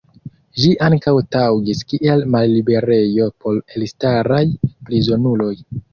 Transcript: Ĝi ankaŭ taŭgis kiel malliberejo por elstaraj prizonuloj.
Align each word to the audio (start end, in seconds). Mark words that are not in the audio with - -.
Ĝi 0.61 0.69
ankaŭ 0.85 1.13
taŭgis 1.35 1.83
kiel 1.93 2.25
malliberejo 2.35 3.27
por 3.45 3.61
elstaraj 3.77 4.45
prizonuloj. 4.89 5.53